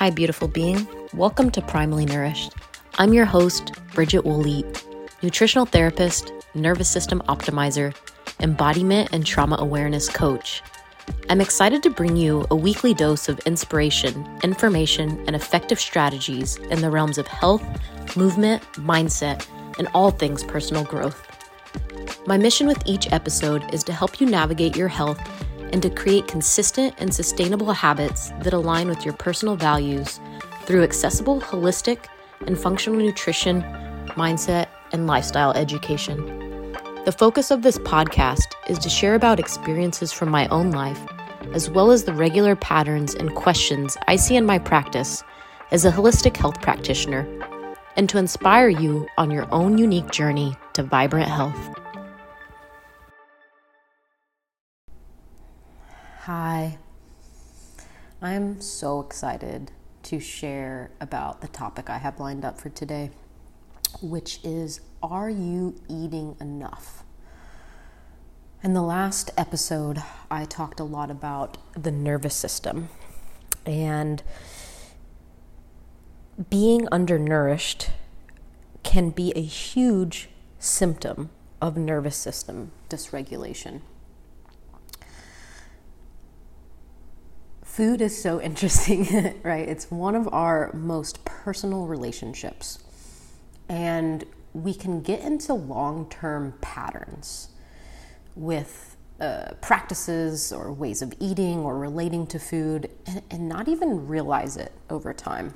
[0.00, 0.88] Hi, beautiful being.
[1.12, 2.54] Welcome to Primally Nourished.
[2.96, 4.82] I'm your host, Bridgette Wolleat,
[5.22, 7.94] nutritional therapist, nervous system optimizer,
[8.40, 10.62] embodiment and trauma awareness coach.
[11.28, 16.80] I'm excited to bring you a weekly dose of inspiration, information, and effective strategies in
[16.80, 17.62] the realms of health,
[18.16, 19.46] movement, mindset,
[19.78, 21.22] and all things personal growth.
[22.26, 25.20] My mission with each episode is to help you navigate your health
[25.70, 30.20] and to create consistent and sustainable habits that align with your personal values
[30.64, 32.06] through accessible, holistic,
[32.46, 33.62] and functional nutrition,
[34.16, 36.76] mindset, and lifestyle education.
[37.04, 41.00] The focus of this podcast is to share about experiences from my own life,
[41.54, 45.22] as well as the regular patterns and questions I see in my practice
[45.70, 47.26] as a holistic health practitioner,
[47.96, 51.74] and to inspire you on your own unique journey to vibrant health.
[56.32, 56.78] Hi,
[58.22, 59.72] I'm so excited
[60.04, 63.10] to share about the topic I have lined up for today,
[64.00, 67.02] which is Are you eating enough?
[68.62, 72.90] In the last episode, I talked a lot about the nervous system
[73.66, 74.22] and
[76.48, 77.90] being undernourished
[78.84, 80.28] can be a huge
[80.60, 83.80] symptom of nervous system dysregulation.
[87.70, 89.68] Food is so interesting, right?
[89.68, 92.80] It's one of our most personal relationships.
[93.68, 97.50] And we can get into long term patterns
[98.34, 104.08] with uh, practices or ways of eating or relating to food and, and not even
[104.08, 105.54] realize it over time.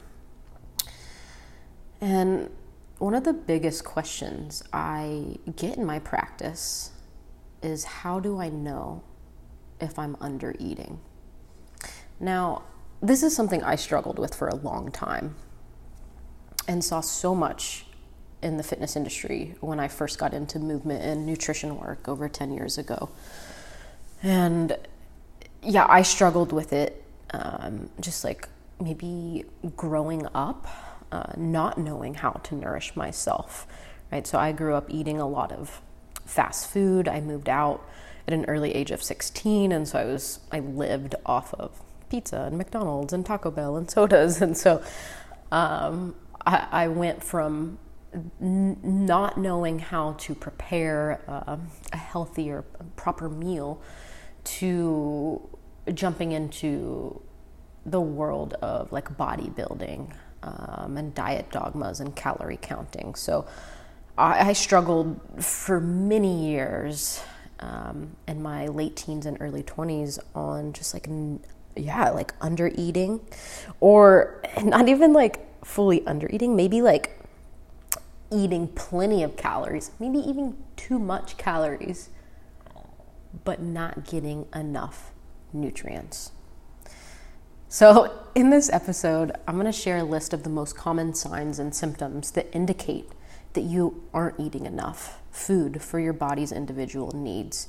[2.01, 2.49] And
[2.99, 6.93] one of the biggest questions I get in my practice
[7.61, 9.03] is how do I know
[9.81, 11.01] if I'm under eating?
[12.21, 12.63] Now,
[13.01, 15.35] this is something I struggled with for a long time
[16.67, 17.87] and saw so much
[18.43, 22.53] in the fitness industry when I first got into movement and nutrition work over 10
[22.53, 23.11] years ago.
[24.23, 24.77] And
[25.63, 28.49] yeah, I struggled with it um, just like
[28.81, 29.45] maybe
[29.77, 30.67] growing up,
[31.11, 33.67] uh, not knowing how to nourish myself,
[34.13, 34.27] right?
[34.27, 35.81] So I grew up eating a lot of
[36.25, 37.09] fast food.
[37.09, 37.87] I moved out
[38.27, 42.43] at an early age of 16, and so I was, I lived off of pizza
[42.43, 44.41] and McDonald's and Taco Bell and sodas.
[44.45, 44.83] And so
[45.53, 46.15] um,
[46.47, 47.79] I, I, went from
[48.41, 51.57] n- not knowing how to prepare uh,
[51.93, 52.63] a healthy or
[52.97, 53.81] proper meal
[54.45, 55.41] to
[55.93, 57.21] jumping into
[57.87, 63.15] the world of like bodybuilding um, and diet dogmas and calorie counting.
[63.15, 63.47] So
[64.17, 67.23] I, I struggled for many years
[67.61, 71.09] um, in my late teens and early 20s on just like
[71.77, 73.21] yeah, like under eating
[73.81, 77.19] or not even like fully under eating, maybe like
[78.31, 82.11] eating plenty of calories, maybe even too much calories,
[83.45, 85.13] but not getting enough
[85.53, 86.33] nutrients.
[87.69, 91.59] So, in this episode, I'm going to share a list of the most common signs
[91.59, 93.11] and symptoms that indicate
[93.55, 97.67] that you aren't eating enough food for your body's individual needs.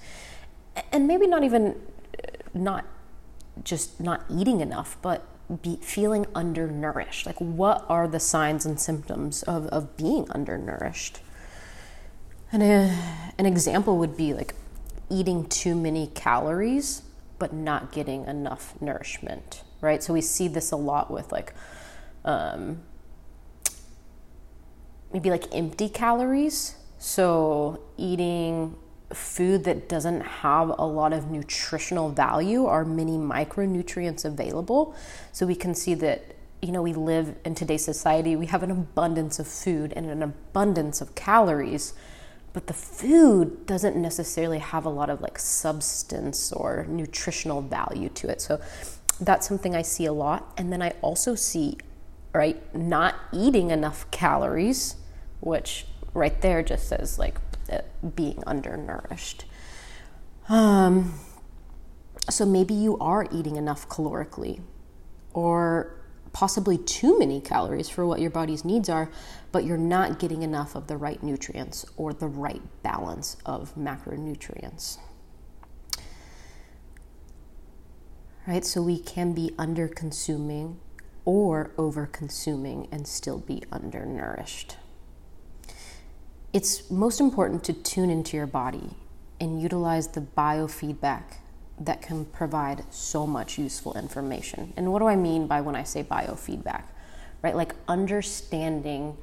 [0.91, 1.81] And maybe not even
[2.23, 2.85] uh, not
[3.63, 5.25] just not eating enough, but
[5.61, 7.25] be feeling undernourished.
[7.25, 11.19] Like, what are the signs and symptoms of, of being undernourished?
[12.51, 12.97] And a,
[13.37, 14.55] an example would be like
[15.09, 17.03] eating too many calories,
[17.37, 20.01] but not getting enough nourishment, right?
[20.01, 21.53] So we see this a lot with like,
[22.23, 22.81] um,
[25.13, 26.75] maybe like empty calories.
[26.97, 28.75] So eating
[29.13, 34.95] food that doesn't have a lot of nutritional value are many micronutrients available.
[35.31, 38.71] So we can see that, you know, we live in today's society, we have an
[38.71, 41.93] abundance of food and an abundance of calories,
[42.53, 48.29] but the food doesn't necessarily have a lot of like substance or nutritional value to
[48.29, 48.41] it.
[48.41, 48.59] So
[49.19, 50.51] that's something I see a lot.
[50.57, 51.77] And then I also see,
[52.33, 54.95] right, not eating enough calories,
[55.41, 57.44] which right there just says like
[58.15, 59.45] being undernourished.
[60.49, 61.19] Um,
[62.29, 64.61] so maybe you are eating enough calorically,
[65.33, 65.95] or
[66.33, 69.09] possibly too many calories for what your body's needs are,
[69.51, 74.97] but you're not getting enough of the right nutrients or the right balance of macronutrients.
[78.45, 78.65] Right?
[78.65, 80.79] So we can be under consuming
[81.23, 84.77] or over consuming and still be undernourished.
[86.55, 88.91] It's most important to tune into your body
[89.41, 91.23] and utilize the biofeedback
[91.81, 94.71] that can provide so much useful information.
[94.77, 96.83] And what do I mean by when I say biofeedback?
[97.41, 97.57] Right?
[97.57, 99.17] Like understanding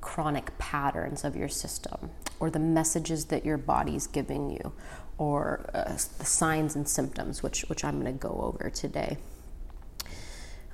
[0.00, 2.08] chronic patterns of your system
[2.40, 4.72] or the messages that your body's giving you
[5.18, 9.18] or uh, the signs and symptoms, which, which I'm going to go over today.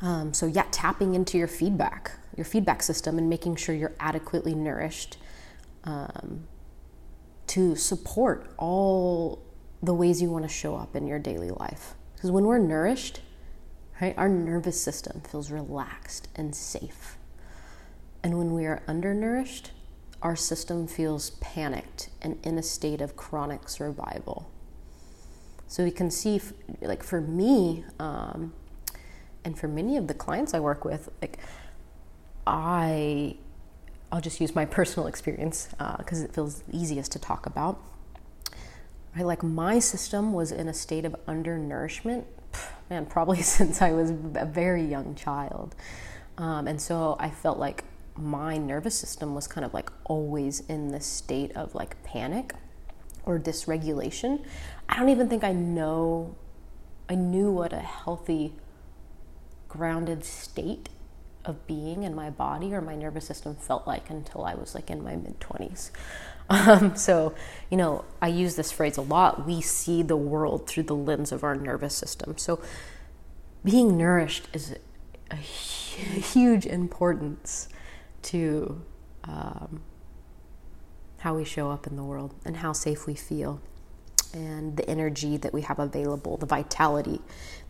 [0.00, 4.54] Um, so, yeah, tapping into your feedback, your feedback system, and making sure you're adequately
[4.54, 5.16] nourished
[5.84, 6.46] um,
[7.48, 9.42] to support all
[9.82, 11.94] the ways you want to show up in your daily life.
[12.14, 13.20] Because when we're nourished,
[14.00, 17.16] right, our nervous system feels relaxed and safe.
[18.22, 19.70] And when we are undernourished,
[20.22, 24.50] our system feels panicked and in a state of chronic survival.
[25.66, 26.40] So we can see,
[26.82, 28.52] like for me, um,
[29.44, 31.38] and for many of the clients I work with, like
[32.46, 33.36] I,
[34.12, 35.68] I'll just use my personal experience
[35.98, 37.80] because uh, it feels easiest to talk about.
[39.16, 42.24] Right, like my system was in a state of undernourishment,
[42.88, 45.74] man, probably since I was a very young child,
[46.38, 47.84] um, and so I felt like
[48.16, 52.54] my nervous system was kind of like always in this state of like panic
[53.24, 54.44] or dysregulation.
[54.88, 56.36] I don't even think I know
[57.08, 58.54] I knew what a healthy
[59.68, 60.88] grounded state
[61.44, 64.90] of being in my body or my nervous system felt like until I was like
[64.90, 65.90] in my mid 20s.
[66.52, 67.32] Um, so,
[67.70, 69.46] you know, I use this phrase a lot.
[69.46, 72.36] We see the world through the lens of our nervous system.
[72.38, 72.60] So,
[73.64, 74.74] being nourished is
[75.30, 77.68] a huge importance
[78.22, 78.82] to
[79.22, 79.82] um,
[81.18, 83.60] how we show up in the world and how safe we feel
[84.32, 87.20] and the energy that we have available, the vitality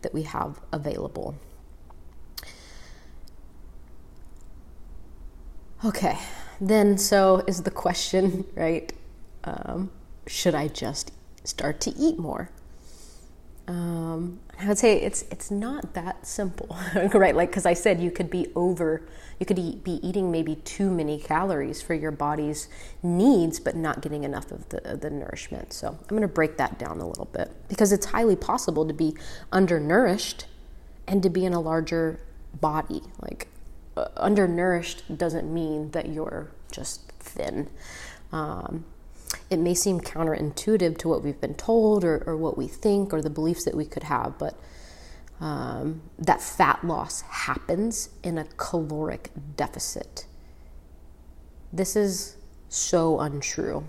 [0.01, 1.35] that we have available.
[5.83, 6.17] Okay,
[6.59, 8.93] then so is the question, right?
[9.43, 9.89] Um,
[10.27, 11.11] should I just
[11.43, 12.49] start to eat more?
[13.67, 16.75] Um, I would say it's it's not that simple,
[17.13, 17.35] right?
[17.35, 19.01] Like because I said you could be over,
[19.39, 22.67] you could eat, be eating maybe too many calories for your body's
[23.01, 25.73] needs, but not getting enough of the the nourishment.
[25.73, 28.93] So I'm going to break that down a little bit because it's highly possible to
[28.93, 29.15] be
[29.51, 30.45] undernourished
[31.07, 32.19] and to be in a larger
[32.59, 33.01] body.
[33.21, 33.47] Like
[34.17, 37.69] undernourished doesn't mean that you're just thin.
[38.31, 38.85] Um,
[39.49, 43.21] it may seem counterintuitive to what we've been told or, or what we think or
[43.21, 44.57] the beliefs that we could have, but
[45.41, 50.25] um, that fat loss happens in a caloric deficit.
[51.73, 52.37] This is
[52.69, 53.85] so untrue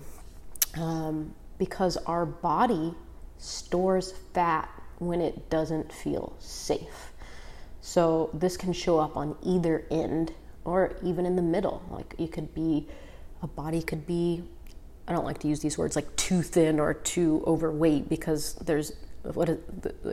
[0.75, 2.93] um, because our body
[3.37, 4.69] stores fat
[4.99, 7.12] when it doesn't feel safe.
[7.85, 10.31] So this can show up on either end
[10.63, 11.83] or even in the middle.
[11.91, 12.87] Like you could be,
[13.41, 14.43] a body could be
[15.05, 18.93] I don't like to use these words like too thin or too overweight because there's
[19.33, 19.57] what is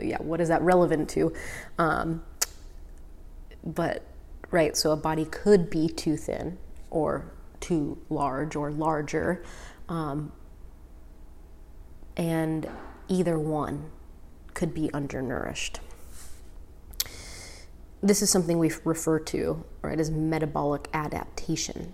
[0.01, 1.33] yeah what is that relevant to
[1.77, 2.21] um,
[3.63, 4.03] but
[4.49, 6.57] right so a body could be too thin
[6.89, 7.31] or
[7.61, 9.43] too large or larger
[9.87, 10.31] um,
[12.17, 12.69] and
[13.07, 13.89] either one
[14.53, 15.79] could be undernourished
[18.03, 21.93] this is something we refer to right as metabolic adaptation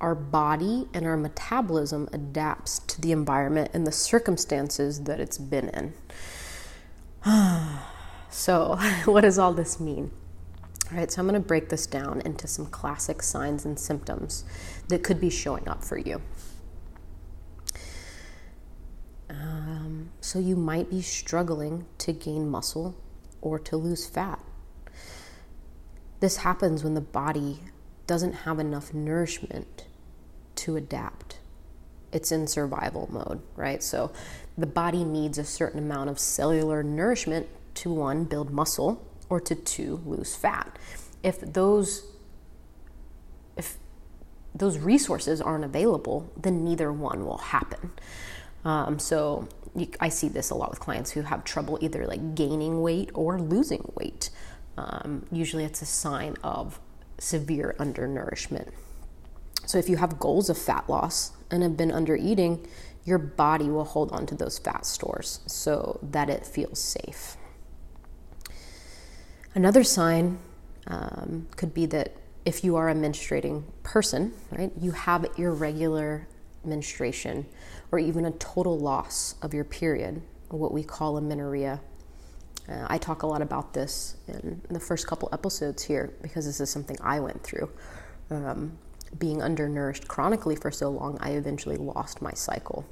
[0.00, 5.68] our body and our metabolism adapts to the environment and the circumstances that it's been
[5.70, 5.94] in.
[8.30, 10.10] so, what does all this mean?
[10.90, 14.44] All right, so I'm going to break this down into some classic signs and symptoms
[14.88, 16.20] that could be showing up for you.
[19.28, 22.94] Um, so, you might be struggling to gain muscle
[23.40, 24.40] or to lose fat.
[26.26, 27.60] This happens when the body
[28.08, 29.86] doesn't have enough nourishment
[30.56, 31.38] to adapt.
[32.10, 33.80] It's in survival mode, right?
[33.80, 34.10] So
[34.58, 39.54] the body needs a certain amount of cellular nourishment to one, build muscle, or to
[39.54, 40.76] two, lose fat.
[41.22, 42.04] If those
[43.56, 43.76] if
[44.52, 47.92] those resources aren't available, then neither one will happen.
[48.64, 49.46] Um, so
[50.00, 53.38] I see this a lot with clients who have trouble either like gaining weight or
[53.38, 54.30] losing weight.
[54.76, 56.80] Um, usually, it's a sign of
[57.18, 58.68] severe undernourishment.
[59.64, 62.66] So if you have goals of fat loss and have been under eating,
[63.04, 67.36] your body will hold on to those fat stores so that it feels safe.
[69.54, 70.38] Another sign
[70.86, 76.28] um, could be that if you are a menstruating person, right, you have irregular
[76.64, 77.46] menstruation
[77.90, 81.80] or even a total loss of your period, what we call amenorrhea.
[82.68, 86.60] Uh, I talk a lot about this in the first couple episodes here because this
[86.60, 87.70] is something I went through.
[88.30, 88.78] Um,
[89.18, 92.84] being undernourished chronically for so long, I eventually lost my cycle.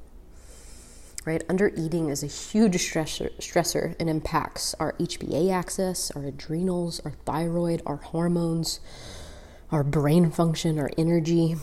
[1.25, 1.43] right?
[1.49, 7.13] Under eating is a huge stressor, stressor and impacts our HPA axis, our adrenals, our
[7.25, 8.81] thyroid, our hormones,
[9.71, 11.57] our brain function, our energy.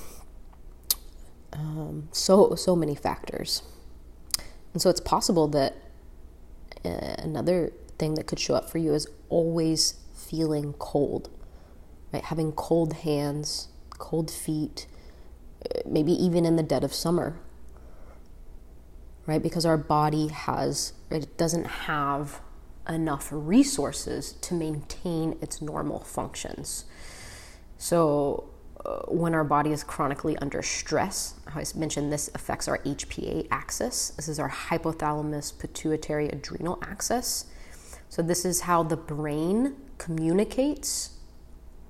[1.53, 3.61] Um, so so many factors,
[4.73, 5.75] and so it's possible that
[6.85, 11.29] uh, another thing that could show up for you is always feeling cold,
[12.11, 12.23] right?
[12.23, 14.87] Having cold hands, cold feet,
[15.63, 17.39] uh, maybe even in the dead of summer,
[19.27, 19.43] right?
[19.43, 22.41] Because our body has, it doesn't have
[22.89, 26.85] enough resources to maintain its normal functions.
[27.77, 28.49] So,
[28.83, 34.09] uh, when our body is chronically under stress, I mentioned this affects our HPA axis.
[34.15, 37.45] This is our hypothalamus pituitary adrenal axis.
[38.11, 41.11] So, this is how the brain communicates,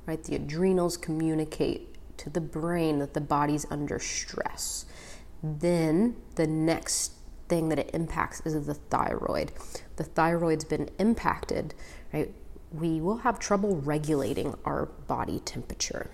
[0.06, 0.24] right?
[0.24, 4.86] The adrenals communicate to the brain that the body's under stress.
[5.42, 7.14] Then the next
[7.50, 9.52] thing that it impacts is the thyroid.
[9.96, 11.74] The thyroid's been impacted,
[12.14, 12.32] right?
[12.72, 16.12] We will have trouble regulating our body temperature.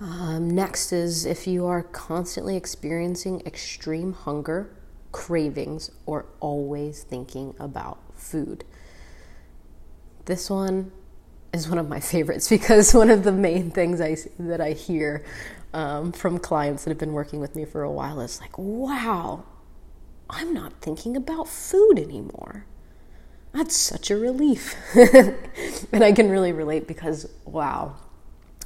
[0.00, 4.75] Um, next is if you are constantly experiencing extreme hunger,
[5.16, 8.64] cravings, or always thinking about food.
[10.26, 10.92] This one
[11.54, 15.24] is one of my favorites because one of the main things I, that I hear
[15.72, 19.44] um, from clients that have been working with me for a while is like, wow,
[20.28, 22.66] I'm not thinking about food anymore.
[23.52, 24.76] That's such a relief.
[24.94, 27.96] and I can really relate because, wow,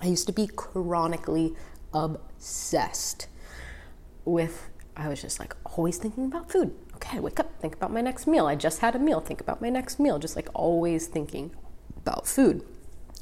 [0.03, 1.55] I used to be chronically
[1.95, 3.29] obsessed
[4.25, 6.75] with, I was just like always thinking about food.
[6.97, 8.47] Okay, I wake up, think about my next meal.
[8.47, 11.51] I just had a meal, think about my next meal, just like always thinking
[11.97, 12.63] about food,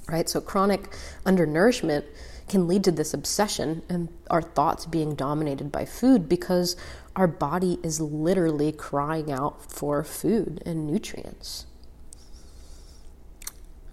[0.08, 0.28] right?
[0.28, 0.94] So, chronic
[1.24, 2.04] undernourishment
[2.48, 6.76] can lead to this obsession and our thoughts being dominated by food because
[7.14, 11.66] our body is literally crying out for food and nutrients.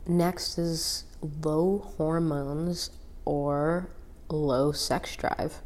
[0.07, 1.05] Next is
[1.43, 2.91] low hormones
[3.25, 3.89] or
[4.29, 5.61] low sex drive.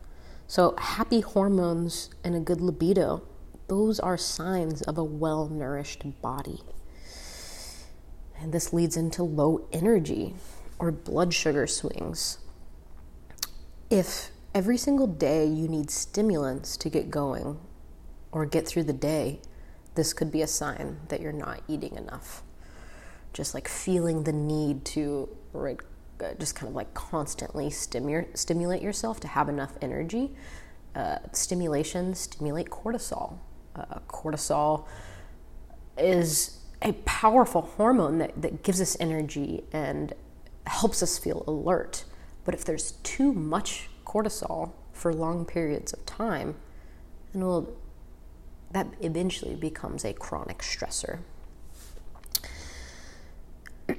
[0.50, 3.24] So, happy hormones and a good libido,
[3.70, 6.60] those are signs of a well nourished body.
[8.38, 10.34] And this leads into low energy
[10.78, 12.40] or blood sugar swings
[13.90, 17.60] if every single day you need stimulants to get going
[18.32, 19.42] or get through the day,
[19.96, 22.44] this could be a sign that you're not eating enough.
[23.34, 25.30] Just like feeling the need to
[26.40, 30.32] just kind of like constantly stimu- stimulate yourself to have enough energy.
[30.96, 33.38] Uh, stimulation stimulate cortisol.
[33.76, 34.86] Uh, cortisol
[35.98, 40.14] is a powerful hormone that, that gives us energy and
[40.66, 42.06] helps us feel alert.
[42.46, 46.56] But if there's too much cortisol for long periods of time,
[47.34, 47.70] then well,
[48.72, 51.20] that eventually becomes a chronic stressor.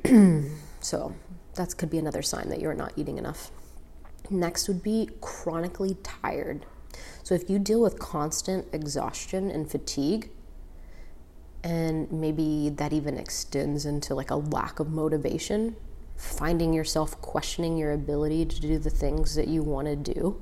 [0.80, 1.14] so
[1.54, 3.50] that could be another sign that you're not eating enough.
[4.30, 6.66] Next would be chronically tired.
[7.22, 10.30] So if you deal with constant exhaustion and fatigue,
[11.62, 15.76] and maybe that even extends into like a lack of motivation
[16.20, 20.40] finding yourself questioning your ability to do the things that you want to do.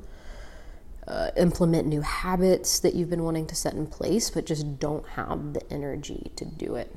[1.06, 5.06] Uh, implement new habits that you've been wanting to set in place, but just don't
[5.10, 6.94] have the energy to do it.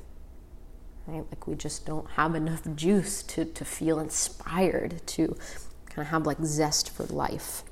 [1.12, 1.26] Right?
[1.30, 5.38] Like we just don't have enough juice to, to feel inspired, to
[5.90, 7.64] kind of have like zest for life.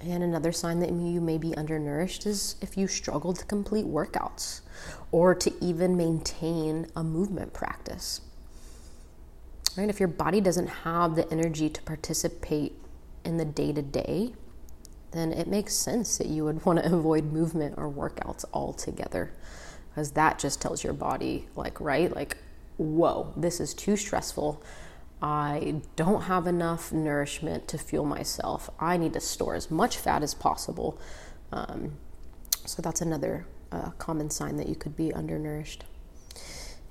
[0.00, 4.60] And another sign that you may be undernourished is if you struggle to complete workouts
[5.12, 8.20] or to even maintain a movement practice
[9.76, 9.88] right?
[9.88, 12.72] If your body doesn't have the energy to participate
[13.24, 14.34] in the day to day,
[15.12, 19.32] then it makes sense that you would want to avoid movement or workouts altogether.
[19.94, 22.12] Because that just tells your body, like, right?
[22.12, 22.36] Like,
[22.78, 24.60] whoa, this is too stressful.
[25.22, 28.68] I don't have enough nourishment to fuel myself.
[28.80, 30.98] I need to store as much fat as possible.
[31.52, 31.98] Um,
[32.66, 35.84] so that's another uh, common sign that you could be undernourished.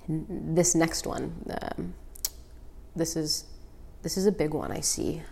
[0.07, 1.93] And this next one, um,
[2.95, 3.45] this is
[4.01, 5.23] this is a big one I see.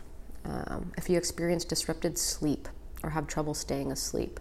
[0.43, 2.67] Um, if you experience disrupted sleep
[3.03, 4.39] or have trouble staying asleep.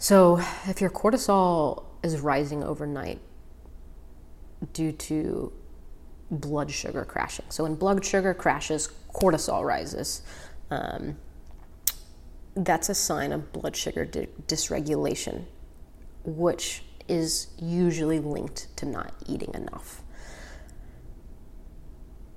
[0.00, 3.20] So, if your cortisol is rising overnight
[4.72, 5.52] due to
[6.30, 10.22] blood sugar crashing, so when blood sugar crashes, cortisol rises.
[10.70, 11.18] Um,
[12.56, 15.44] that's a sign of blood sugar di- dysregulation,
[16.24, 20.02] which is usually linked to not eating enough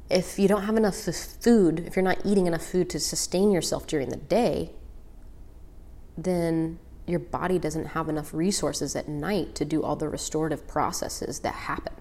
[0.10, 3.88] if you don't have enough food, if you're not eating enough food to sustain yourself
[3.88, 4.72] during the day,
[6.18, 11.40] then your body doesn't have enough resources at night to do all the restorative processes
[11.40, 11.94] that happen,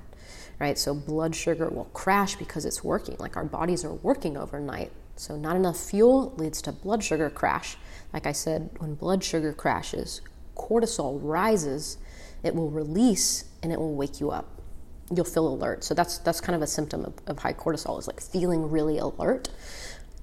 [0.61, 0.79] right?
[0.79, 4.93] So blood sugar will crash because it's working, like our bodies are working overnight.
[5.17, 7.77] So, not enough fuel leads to blood sugar crash.
[8.13, 10.21] Like I said, when blood sugar crashes,
[10.57, 11.99] cortisol rises,
[12.43, 14.49] it will release and it will wake you up.
[15.15, 15.85] You'll feel alert.
[15.85, 18.99] So, that's, that's kind of a symptom of, of high cortisol, is like feeling really
[18.99, 19.51] alert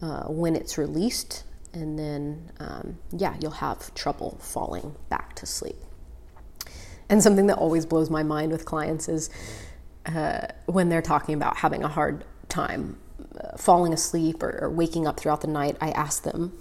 [0.02, 1.44] uh, when it's released
[1.74, 5.76] and then um, yeah you'll have trouble falling back to sleep.
[7.10, 9.30] And something that always blows my mind with clients is
[10.06, 12.98] uh, when they're talking about having a hard time
[13.40, 16.58] uh, falling asleep or, or, waking up throughout the night i ask them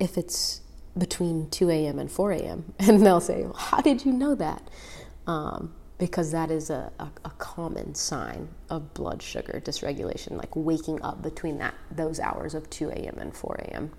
[0.00, 0.62] if it's
[0.98, 4.62] between 2 a.m and 4 a.m and they'll say well, how did you know that?
[5.26, 11.00] Um, because that is a, a, a, common sign of blood sugar dysregulation like waking
[11.02, 13.92] up between that those hours of 2 a.m and 4 a.m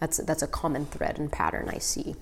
[0.00, 2.16] that's that's a common thread and pattern I see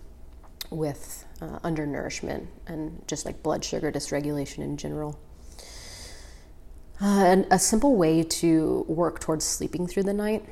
[0.70, 5.18] with uh, undernourishment and just like blood sugar dysregulation in general.
[7.00, 10.44] Uh, and a simple way to work towards sleeping through the night.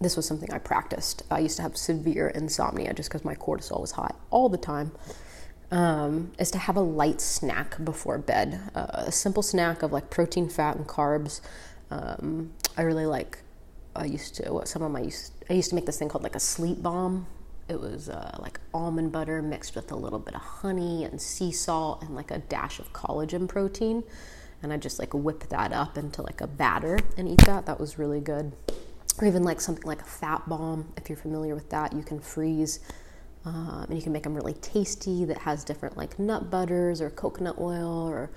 [0.00, 1.22] This was something I practiced.
[1.30, 4.92] I used to have severe insomnia just because my cortisol was high all the time.
[5.70, 8.60] Um, is to have a light snack before bed.
[8.74, 11.40] Uh, a simple snack of like protein, fat, and carbs.
[11.90, 13.38] Um, I really like
[13.96, 16.24] I used to what some of my used I used to make this thing called
[16.24, 17.26] like a sleep bomb.
[17.68, 21.52] It was uh, like almond butter mixed with a little bit of honey and sea
[21.52, 24.04] salt and like a dash of collagen protein,
[24.62, 27.66] and I just like whip that up into like a batter and eat that.
[27.66, 28.52] That was really good.
[29.20, 32.20] Or even like something like a fat bomb, if you're familiar with that, you can
[32.20, 32.80] freeze.
[33.44, 37.10] Um, and you can make them really tasty that has different like nut butters or
[37.10, 38.30] coconut oil or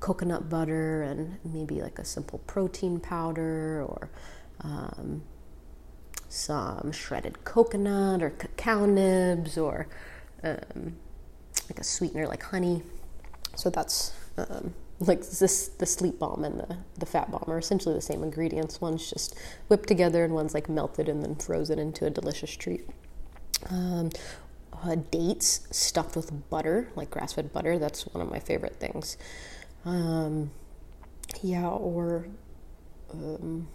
[0.00, 4.10] coconut butter and maybe like a simple protein powder or
[4.62, 5.22] um,
[6.30, 9.88] some shredded coconut or cacao nibs or
[10.44, 10.96] um,
[11.68, 12.82] like a sweetener like honey.
[13.56, 17.94] So that's um, like this the sleep bomb and the, the fat bomb are essentially
[17.94, 18.80] the same ingredients.
[18.80, 19.36] One's just
[19.68, 22.88] whipped together and one's like melted and then frozen into a delicious treat.
[23.68, 24.10] Um,
[24.82, 27.78] uh, dates stuffed with butter, like grass fed butter.
[27.78, 29.16] That's one of my favorite things.
[29.84, 30.52] Um,
[31.42, 32.28] yeah, or
[33.12, 33.68] um,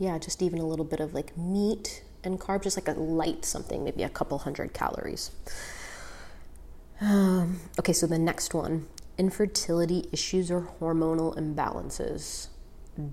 [0.00, 3.44] yeah, just even a little bit of like meat and carb, just like a light
[3.44, 5.30] something, maybe a couple hundred calories.
[7.02, 12.48] Um, okay, so the next one infertility issues or hormonal imbalances,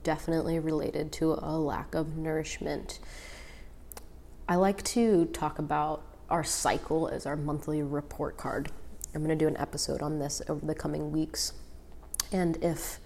[0.03, 2.99] definitely related to a lack of nourishment.
[4.47, 8.71] I like to talk about our cycle as our monthly report card.
[9.13, 11.51] I'm going to do an episode on this over the coming weeks.
[12.31, 13.01] And if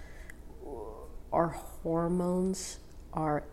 [1.33, 2.77] our hormones
[3.13, 3.43] are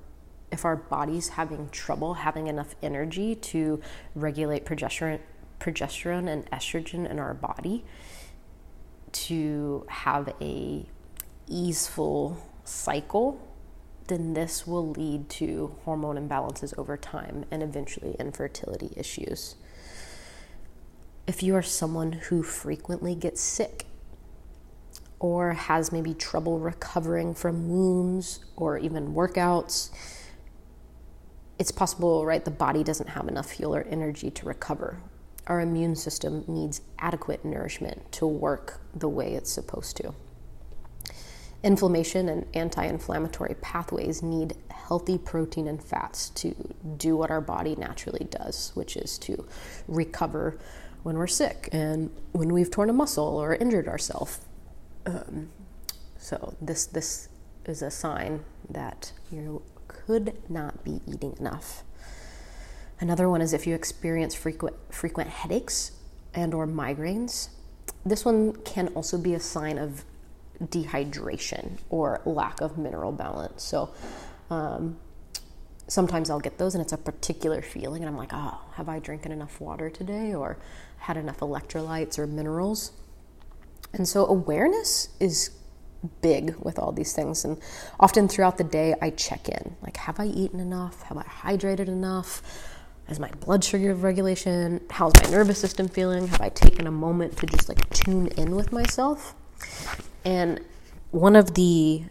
[0.51, 3.81] if our body's having trouble having enough energy to
[4.15, 5.21] regulate progesterone,
[5.61, 7.85] progesterone and estrogen in our body
[9.13, 10.87] to have a
[11.47, 13.41] easeful cycle
[14.09, 19.55] then this will lead to hormone imbalances over time and eventually infertility issues.
[21.27, 23.85] If you are someone who frequently gets sick
[25.21, 29.91] or has maybe trouble recovering from wounds or even workouts,
[31.59, 35.01] it's possible, right, the body doesn't have enough fuel or energy to recover.
[35.47, 40.15] Our immune system needs adequate nourishment to work the way it's supposed to.
[41.65, 46.55] Inflammation and anti inflammatory pathways need healthy protein and fats to
[46.97, 49.45] do what our body naturally does, which is to
[49.89, 50.59] recover
[51.03, 54.41] when we're sick and when we've torn a muscle or injured ourselves.
[55.07, 55.49] Um,
[56.17, 57.29] so, this, this
[57.65, 59.63] is a sign that you
[60.09, 61.85] could not be eating enough.
[62.99, 65.93] Another one is if you experience frequent frequent headaches
[66.33, 67.51] and or migraines.
[68.07, 70.05] This one can also be a sign of
[70.63, 73.63] dehydration or lack of mineral balance.
[73.63, 73.91] So
[74.49, 74.97] um,
[75.89, 79.01] sometimes I'll get those and it's a particular feeling and I'm like, oh, have I
[79.01, 80.57] drinking enough water today or
[81.01, 82.93] had enough electrolytes or minerals?
[83.93, 85.51] And so awareness is
[86.21, 87.45] big with all these things.
[87.45, 87.61] And
[87.99, 91.03] often throughout the day, I check in like, have I eaten enough?
[91.03, 92.43] Have I hydrated enough?
[93.09, 94.83] Is my blood sugar regulation?
[94.91, 96.29] How's my nervous system feeling?
[96.29, 99.35] Have I taken a moment to just like tune in with myself?
[100.25, 100.61] And
[101.11, 102.05] one of the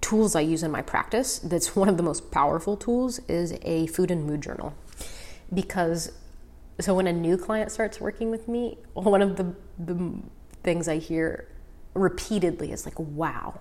[0.00, 3.86] tools I use in my practice that's one of the most powerful tools is a
[3.88, 4.74] food and mood journal.
[5.52, 6.12] Because
[6.80, 10.14] so when a new client starts working with me, one of the, the
[10.62, 11.48] things I hear
[11.94, 13.60] repeatedly is like, wow,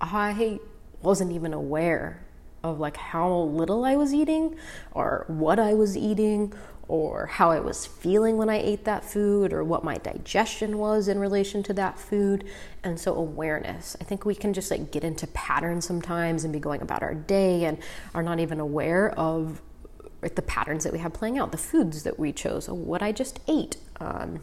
[0.00, 0.60] I
[1.02, 2.24] wasn't even aware
[2.62, 4.56] of like how little I was eating
[4.92, 6.54] or what I was eating
[6.88, 11.08] or how I was feeling when I ate that food or what my digestion was
[11.08, 12.44] in relation to that food.
[12.82, 13.96] And so awareness.
[14.00, 17.14] I think we can just like get into patterns sometimes and be going about our
[17.14, 17.78] day and
[18.14, 19.60] are not even aware of
[20.20, 23.40] the patterns that we have playing out, the foods that we chose, what I just
[23.46, 23.76] ate.
[24.00, 24.40] Um,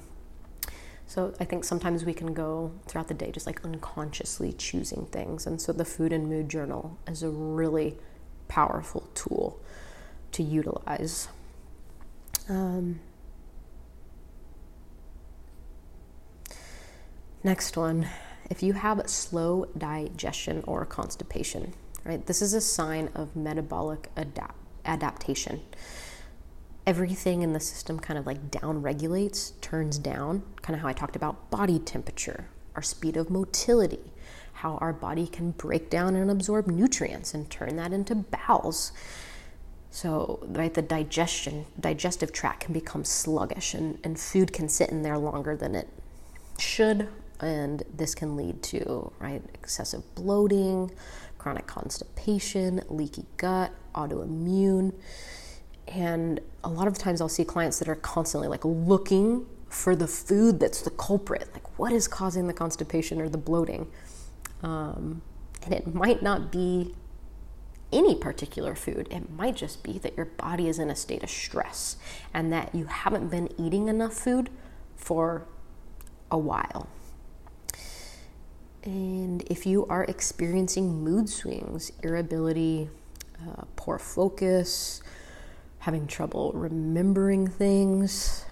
[1.11, 5.45] so I think sometimes we can go throughout the day just like unconsciously choosing things.
[5.45, 7.97] And so the food and mood journal is a really
[8.47, 9.59] powerful tool
[10.31, 11.27] to utilize.
[12.47, 13.01] Um,
[17.43, 18.07] next one,
[18.49, 21.73] if you have slow digestion or constipation,
[22.05, 22.25] right?
[22.25, 25.59] This is a sign of metabolic adapt- adaptation.
[26.91, 30.91] Everything in the system kind of like down regulates, turns down, kind of how I
[30.91, 34.11] talked about body temperature, our speed of motility,
[34.51, 38.91] how our body can break down and absorb nutrients and turn that into bowels.
[39.89, 45.01] So, right, the digestion, digestive tract can become sluggish, and, and food can sit in
[45.01, 45.87] there longer than it
[46.59, 47.07] should,
[47.39, 50.91] and this can lead to right excessive bloating,
[51.37, 54.91] chronic constipation, leaky gut, autoimmune,
[55.93, 60.07] and a lot of times I'll see clients that are constantly like looking for the
[60.07, 63.87] food that's the culprit, like what is causing the constipation or the bloating,
[64.63, 65.21] um,
[65.63, 66.95] and it might not be
[67.91, 69.07] any particular food.
[69.11, 71.97] It might just be that your body is in a state of stress
[72.33, 74.49] and that you haven't been eating enough food
[74.95, 75.45] for
[76.29, 76.87] a while.
[78.83, 82.89] And if you are experiencing mood swings, irritability,
[83.39, 85.03] uh, poor focus,
[85.81, 88.45] having trouble remembering things,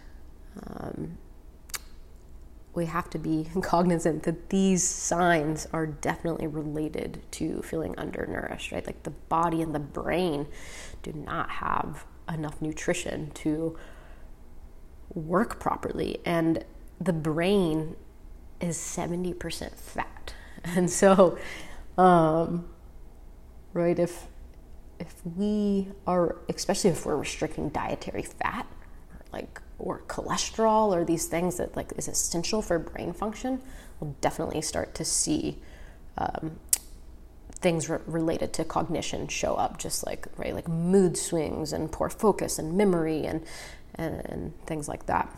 [0.66, 1.18] um,
[2.74, 8.86] we have to be cognizant that these signs are definitely related to feeling undernourished, right?
[8.86, 10.48] Like the body and the brain
[11.04, 13.78] do not have enough nutrition to
[15.14, 16.20] work properly.
[16.26, 16.64] And
[17.00, 17.96] the brain
[18.60, 20.34] is 70% fat.
[20.66, 21.38] And so,
[21.98, 22.68] um,
[23.72, 24.29] right, if
[25.00, 28.68] if we are, especially if we're restricting dietary fat,
[29.32, 33.62] like or cholesterol or these things that like is essential for brain function,
[34.00, 35.58] we'll definitely start to see
[36.18, 36.60] um,
[37.52, 42.10] things re- related to cognition show up, just like right, like mood swings and poor
[42.10, 43.46] focus and memory and,
[43.96, 45.34] and, and things like that.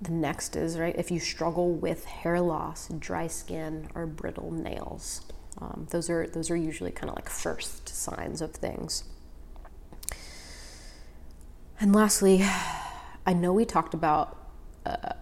[0.00, 5.22] The next is right if you struggle with hair loss, dry skin, or brittle nails.
[5.60, 9.04] Um, those are those are usually kind of like first signs of things.
[11.80, 12.44] And lastly,
[13.26, 14.36] I know we talked about
[14.84, 15.12] uh,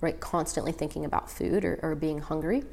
[0.00, 2.64] right constantly thinking about food or, or being hungry,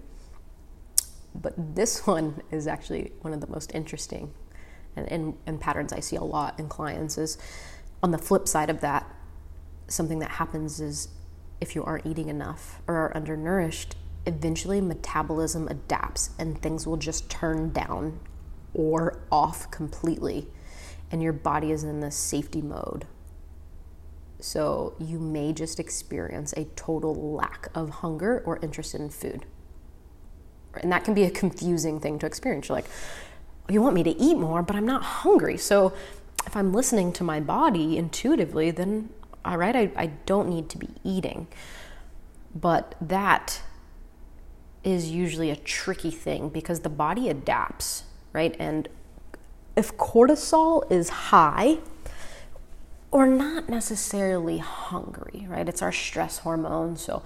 [1.33, 4.33] but this one is actually one of the most interesting
[4.95, 7.37] and, and, and patterns I see a lot in clients is
[8.01, 9.09] on the flip side of that,
[9.87, 11.09] something that happens is
[11.61, 13.95] if you aren't eating enough or are undernourished,
[14.25, 18.19] eventually metabolism adapts and things will just turn down
[18.73, 20.47] or off completely,
[21.11, 23.05] and your body is in this safety mode
[24.45, 29.45] so you may just experience a total lack of hunger or interest in food.
[30.81, 32.67] And that can be a confusing thing to experience.
[32.67, 32.85] You're like,
[33.69, 35.57] you want me to eat more, but I'm not hungry.
[35.57, 35.93] So
[36.45, 39.09] if I'm listening to my body intuitively, then
[39.43, 41.47] all right, I, I don't need to be eating.
[42.53, 43.61] But that
[44.85, 48.55] is usually a tricky thing because the body adapts, right?
[48.59, 48.87] And
[49.75, 51.79] if cortisol is high,
[53.11, 55.67] or not necessarily hungry, right?
[55.67, 56.97] It's our stress hormone.
[56.97, 57.23] So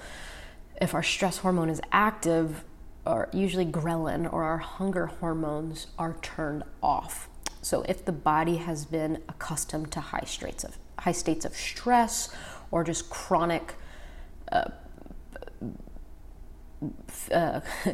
[0.79, 2.63] if our stress hormone is active,
[3.05, 7.27] or usually ghrelin or our hunger hormones are turned off.
[7.61, 12.29] So if the body has been accustomed to high states of high states of stress
[12.71, 13.73] or just chronic
[14.51, 14.69] uh,
[17.31, 17.61] uh,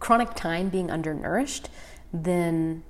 [0.00, 1.68] chronic time being undernourished,
[2.12, 2.82] then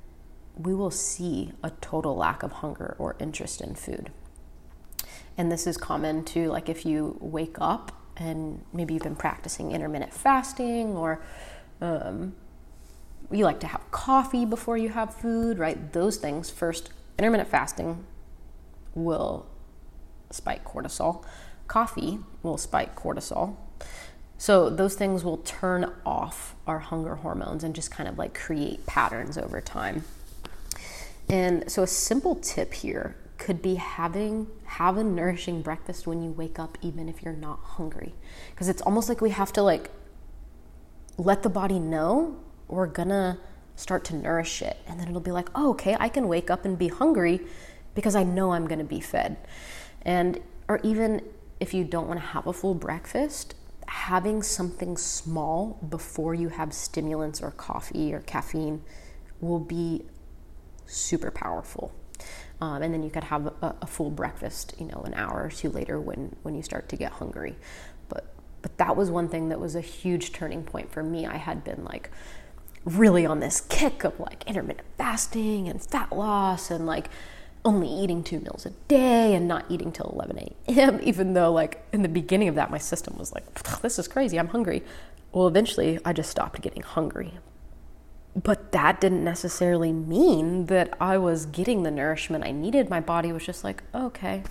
[0.57, 4.11] we will see a total lack of hunger or interest in food.
[5.37, 9.73] And this is common to like if you wake up and maybe you've been practicing
[9.73, 11.23] intermittent fasting or
[11.81, 12.35] um,
[13.31, 15.93] you like to have coffee before you have food, right?
[15.93, 18.05] Those things first, intermittent fasting
[18.95, 19.47] will
[20.31, 21.25] spike cortisol,
[21.69, 23.57] coffee will spike cortisol.
[24.41, 28.87] So those things will turn off our hunger hormones and just kind of like create
[28.87, 30.05] patterns over time.
[31.29, 36.31] And so a simple tip here could be having have a nourishing breakfast when you
[36.31, 38.15] wake up even if you're not hungry
[38.51, 39.91] because it's almost like we have to like
[41.19, 42.35] let the body know
[42.67, 43.39] we're gonna
[43.77, 44.79] start to nourish it.
[44.87, 47.43] And then it'll be like, oh, okay, I can wake up and be hungry
[47.95, 49.37] because I know I'm to be fed.
[50.01, 51.21] And, or even
[51.59, 53.55] if you don't want to have a full breakfast,
[53.91, 58.81] having something small before you have stimulants or coffee or caffeine
[59.41, 60.05] will be
[60.87, 61.93] super powerful.
[62.61, 65.51] Um, and then you could have a, a, full breakfast, you know, an hour or
[65.51, 67.57] two later when when you start to get hungry.
[68.09, 71.27] But but that was one thing that was a huge turning point for me.
[71.27, 72.11] I had been like
[72.85, 77.09] really on this kick of like intermittent fasting and fat loss and like
[77.65, 81.01] only eating two meals a day and not eating till 11 a.m.
[81.03, 84.39] Even though, like, in the beginning of that, my system was like, this is crazy,
[84.39, 84.83] I'm hungry.
[85.33, 87.35] Well, eventually, I just stopped getting hungry.
[88.35, 92.89] But that didn't necessarily mean that I was getting the nourishment I needed.
[92.89, 94.45] My body was just like, okay,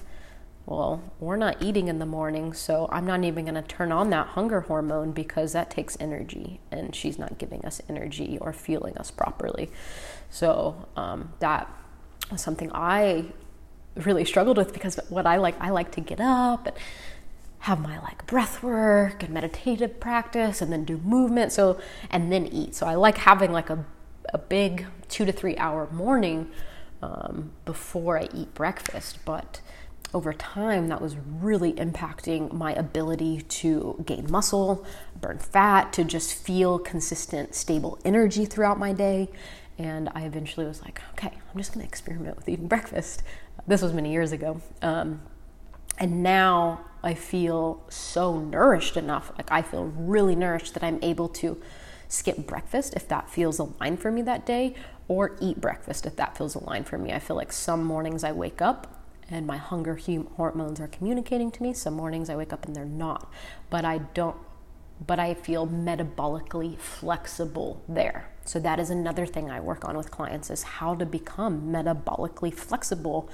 [0.66, 4.12] well, we're not eating in the morning, so I'm not even going to turn on
[4.12, 8.96] that hunger hormone because that takes energy, and she's not giving us energy or fueling
[8.98, 9.72] us properly.
[10.30, 11.74] So um, that
[12.38, 13.26] something I
[13.96, 16.76] really struggled with because what I like, I like to get up and
[17.60, 21.52] have my like breath work and meditative practice and then do movement.
[21.52, 22.76] So, and then eat.
[22.76, 23.86] So I like having like a,
[24.34, 26.50] a big two to three hour morning
[27.02, 29.20] um, before I eat breakfast.
[29.26, 29.62] But
[30.14, 34.86] over time, that was really impacting my ability to gain muscle,
[35.20, 39.30] burn fat, to just feel consistent, stable energy throughout my day.
[39.80, 43.24] And I eventually was like, okay, I'm just going to experiment with eating breakfast.
[43.66, 44.62] This was many years ago.
[44.82, 45.22] Um,
[45.98, 49.32] and now I feel so nourished enough.
[49.38, 51.62] Like, I feel really nourished that I'm able to
[52.10, 54.76] skip breakfast if that feels aligned for me that day,
[55.08, 57.14] or eat breakfast if that feels aligned for me.
[57.14, 59.98] I feel like some mornings I wake up and my hunger
[60.36, 61.74] hormones are communicating to me.
[61.74, 63.32] Some mornings I wake up and they're not.
[63.70, 64.36] But I don't
[65.06, 68.30] but I feel metabolically flexible there.
[68.46, 72.54] So that is another thing I work on with clients is how to become metabolically
[72.54, 73.30] flexible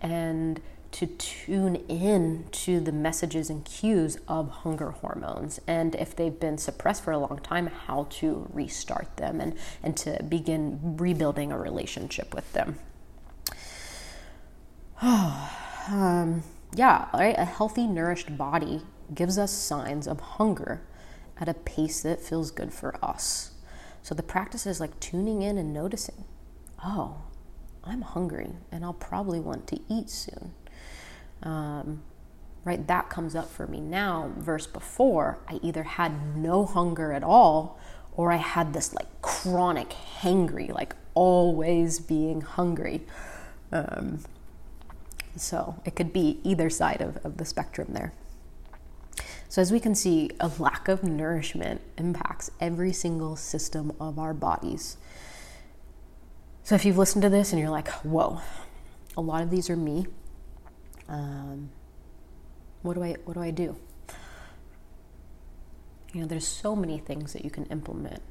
[0.00, 6.40] and to tune in to the messages and cues of hunger hormones and if they've
[6.40, 11.52] been suppressed for a long time how to restart them and, and to begin rebuilding
[11.52, 12.78] a relationship with them
[15.02, 16.42] um,
[16.74, 17.34] yeah, right?
[17.38, 18.82] A healthy, nourished body
[19.14, 20.82] gives us signs of hunger
[21.40, 23.52] at a pace that feels good for us.
[24.02, 26.24] So the practice is like tuning in and noticing,
[26.84, 27.16] oh,
[27.84, 30.52] I'm hungry and I'll probably want to eat soon.
[31.42, 32.02] Um,
[32.64, 32.86] right?
[32.86, 34.32] That comes up for me now.
[34.36, 37.78] Verse before, I either had no hunger at all
[38.16, 43.02] or I had this like chronic hangry, like always being hungry.
[43.70, 44.20] Um,
[45.36, 48.12] so it could be either side of, of the spectrum there.
[49.48, 54.34] So, as we can see, a lack of nourishment impacts every single system of our
[54.34, 54.98] bodies.
[56.64, 58.42] So, if you've listened to this and you're like, whoa,
[59.16, 60.06] a lot of these are me,
[61.08, 61.70] um,
[62.82, 63.74] what, do I, what do I do?
[66.12, 68.22] You know, there's so many things that you can implement.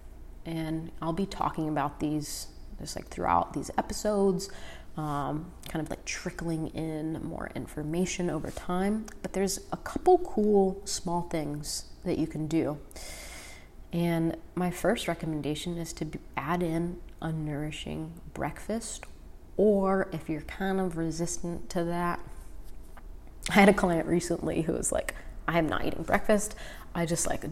[0.46, 2.48] And I'll be talking about these
[2.80, 4.50] just like throughout these episodes
[4.98, 9.06] um, kind of like trickling in more information over time.
[9.22, 12.80] But there's a couple cool small things that you can do.
[13.94, 19.06] And my first recommendation is to add in a nourishing breakfast,
[19.56, 22.20] or if you're kind of resistant to that,
[23.50, 25.16] I had a client recently who was like,
[25.48, 26.56] I am not eating breakfast.
[26.94, 27.46] I just like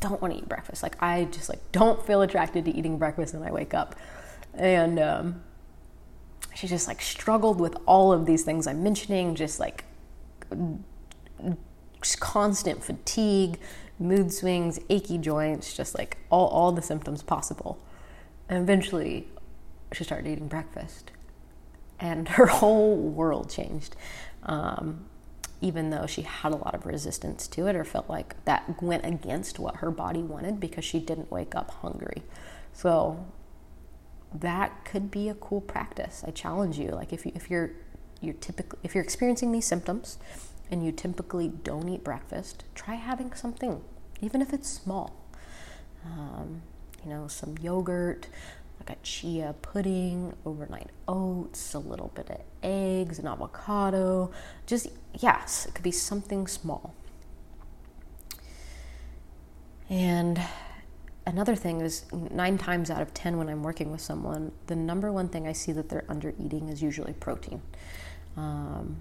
[0.00, 0.82] don't want to eat breakfast.
[0.82, 3.94] Like I just like don't feel attracted to eating breakfast when I wake up.
[4.54, 5.42] And um,
[6.54, 9.84] she just like struggled with all of these things I'm mentioning, just like
[12.20, 13.58] constant fatigue,
[13.98, 17.78] mood swings, achy joints, just like all, all the symptoms possible.
[18.48, 19.28] And eventually,
[19.92, 21.10] she started eating breakfast,
[21.98, 23.96] and her whole world changed.
[24.42, 25.06] Um,
[25.60, 29.02] even though she had a lot of resistance to it or felt like that went
[29.06, 32.22] against what her body wanted because she didn't wake up hungry.
[32.74, 33.24] So
[34.34, 36.24] that could be a cool practice.
[36.26, 36.88] I challenge you.
[36.88, 37.70] Like if you if you're
[38.20, 40.18] you're typically if you're experiencing these symptoms
[40.70, 43.82] and you typically don't eat breakfast, try having something,
[44.20, 45.14] even if it's small.
[46.04, 46.62] Um,
[47.04, 48.28] you know, some yogurt,
[48.80, 54.32] like a chia pudding, overnight oats, a little bit of eggs, an avocado.
[54.66, 56.94] Just yes, it could be something small.
[59.88, 60.40] And
[61.26, 65.12] another thing is nine times out of ten when I'm working with someone, the number
[65.12, 67.62] one thing I see that they're under eating is usually protein.
[68.36, 68.96] Um,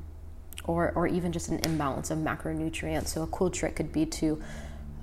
[0.66, 3.08] or, or even just an imbalance of macronutrients.
[3.08, 4.42] So, a cool trick could be to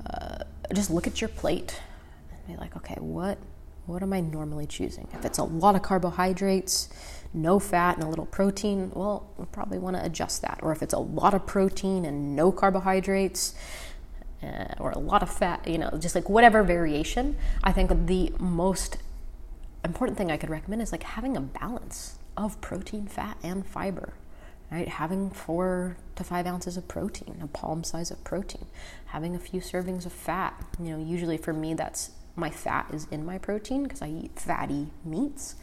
[0.08, 0.38] uh,
[0.74, 1.80] just look at your plate
[2.30, 3.38] and be like, okay, what,
[3.86, 5.08] what am I normally choosing?
[5.12, 6.88] If it's a lot of carbohydrates,
[7.34, 10.60] no fat, and a little protein, well, we probably want to adjust that.
[10.62, 13.54] Or if it's a lot of protein and no carbohydrates,
[14.42, 18.32] uh, or a lot of fat, you know, just like whatever variation, I think the
[18.38, 18.98] most
[19.84, 24.14] important thing I could recommend is like having a balance of protein, fat, and fiber.
[24.72, 28.66] Right, having four to five ounces of protein, a palm size of protein,
[29.06, 30.64] having a few servings of fat.
[30.78, 34.38] You know, usually for me, that's my fat is in my protein because I eat
[34.38, 35.56] fatty meats.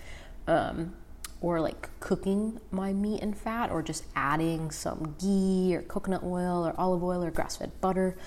[0.45, 0.93] Um,
[1.39, 6.65] or like cooking my meat and fat, or just adding some ghee or coconut oil
[6.65, 8.17] or olive oil or grass fed butter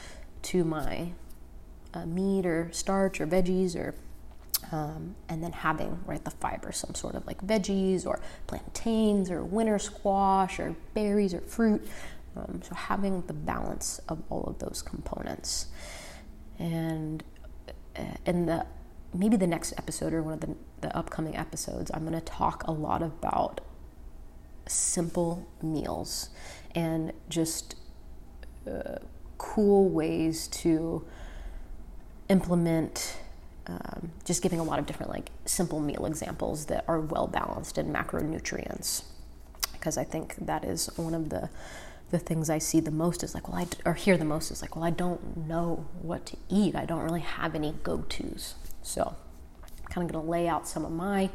[0.43, 1.13] to my
[1.95, 3.95] uh, meat or starch or veggies or
[4.73, 9.43] um, and then having right the fiber some sort of like veggies or plantains or
[9.43, 11.87] winter squash or berries or fruit.
[12.37, 15.67] Um, so having the balance of all of those components.
[16.59, 17.25] And
[17.99, 18.67] uh, in the
[19.13, 22.63] maybe the next episode or one of the, the upcoming episodes i'm going to talk
[22.67, 23.61] a lot about
[24.67, 26.31] simple meals
[26.75, 27.75] and just
[28.71, 28.97] uh,
[29.41, 31.03] cool ways to
[32.29, 33.17] implement
[33.67, 37.79] um, just giving a lot of different like simple meal examples that are well balanced
[37.79, 39.05] in macronutrients.
[39.73, 41.49] Because i think that is one of the
[42.11, 44.61] the things i see the most is like well i or hear the most is
[44.61, 46.75] like well i don't know what to eat.
[46.77, 48.57] I don't really have any go-to's.
[48.83, 49.17] So
[49.63, 51.31] i'm kind of going to lay out some of my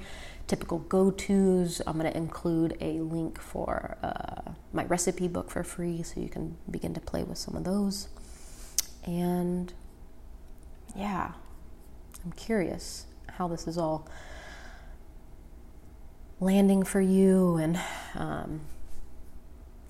[0.47, 6.03] typical go-to's i'm going to include a link for uh, my recipe book for free
[6.03, 8.09] so you can begin to play with some of those
[9.05, 9.73] and
[10.95, 11.31] yeah
[12.25, 13.05] I'm curious
[13.37, 14.07] how this is all
[16.39, 17.57] landing for you.
[17.57, 17.79] And
[18.15, 18.61] um,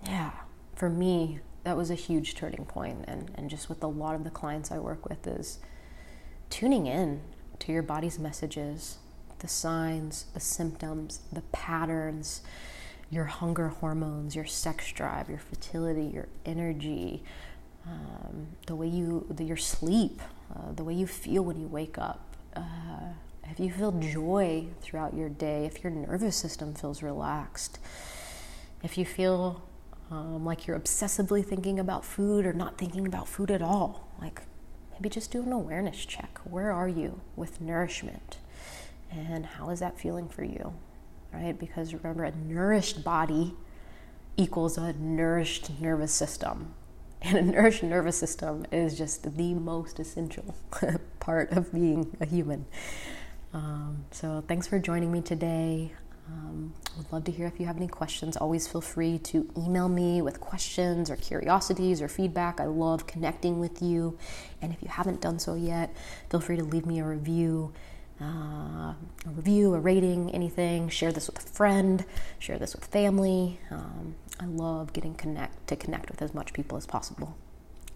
[0.06, 0.32] yeah,
[0.76, 3.06] for me, that was a huge turning point.
[3.08, 5.60] And, and just with a lot of the clients I work with, is
[6.50, 7.22] tuning in
[7.60, 8.98] to your body's messages,
[9.46, 12.42] the signs, the symptoms, the patterns,
[13.12, 17.22] your hunger hormones, your sex drive, your fertility, your energy,
[17.86, 20.20] um, the way you, the, your sleep,
[20.52, 22.36] uh, the way you feel when you wake up.
[22.56, 23.14] Uh,
[23.52, 27.78] if you feel joy throughout your day, if your nervous system feels relaxed,
[28.82, 29.62] if you feel
[30.10, 34.42] um, like you're obsessively thinking about food or not thinking about food at all, like
[34.94, 36.40] maybe just do an awareness check.
[36.46, 38.40] Where are you with nourishment?
[39.12, 40.74] And how is that feeling for you?
[41.34, 41.58] Right?
[41.58, 43.56] Because remember, a nourished body
[44.38, 46.74] equals a nourished nervous system.
[47.22, 50.54] And a nourished nervous system is just the most essential
[51.20, 52.65] part of being a human.
[53.52, 55.94] Um, so, thanks for joining me today.
[56.28, 58.36] Um, would love to hear if you have any questions.
[58.38, 62.60] Always feel free to email me with questions or curiosities or feedback.
[62.60, 64.18] I love connecting with you.
[64.62, 65.96] And if you haven't done so yet,
[66.30, 67.74] feel free to leave me a review.
[68.21, 70.89] Uh, a review, a rating, anything.
[70.89, 72.06] Share this with a friend.
[72.39, 73.60] Share this with family.
[73.69, 77.36] Um, I love getting connect to connect with as much people as possible.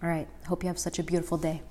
[0.03, 0.27] All right.
[0.47, 1.61] Hope you have such a beautiful day.